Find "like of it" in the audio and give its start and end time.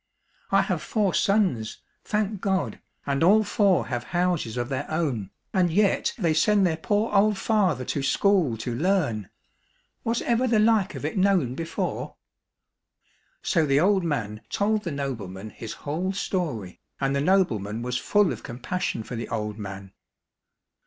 10.57-11.19